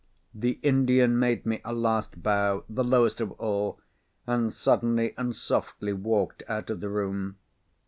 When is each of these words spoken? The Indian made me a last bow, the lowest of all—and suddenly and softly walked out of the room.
The 0.33 0.53
Indian 0.63 1.19
made 1.19 1.45
me 1.45 1.61
a 1.63 1.73
last 1.73 2.23
bow, 2.23 2.63
the 2.67 2.83
lowest 2.83 3.21
of 3.21 3.33
all—and 3.33 4.51
suddenly 4.51 5.13
and 5.15 5.35
softly 5.35 5.93
walked 5.93 6.41
out 6.47 6.71
of 6.71 6.79
the 6.79 6.89
room. 6.89 7.35